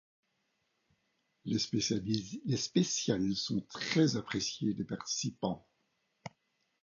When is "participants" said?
4.83-5.67